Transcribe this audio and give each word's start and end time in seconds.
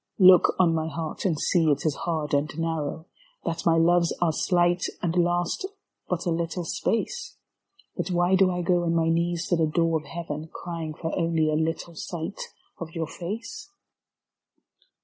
r 0.19 0.25
look 0.25 0.55
on 0.57 0.73
my 0.73 0.87
heart 0.87 1.25
and 1.25 1.39
see 1.39 1.69
it 1.69 1.85
is 1.85 1.93
hard 1.93 2.33
and 2.33 2.57
narrow, 2.57 3.05
That 3.45 3.67
my 3.67 3.77
loves 3.77 4.11
are 4.19 4.33
slight 4.33 4.85
and 4.99 5.15
last 5.15 5.67
but 6.09 6.25
a 6.25 6.31
little 6.31 6.63
space. 6.65 7.37
But 7.95 8.09
why 8.09 8.33
do 8.33 8.49
I 8.49 8.63
go 8.63 8.81
on 8.83 8.95
my 8.95 9.09
knees 9.09 9.45
to 9.49 9.55
the 9.57 9.67
door 9.67 9.99
of 9.99 10.05
Heaven 10.07 10.47
Crying 10.51 10.95
for 10.95 11.15
only 11.15 11.51
a 11.51 11.55
little 11.55 11.93
sight 11.93 12.41
of 12.79 12.95
your 12.95 13.05
face? 13.05 13.69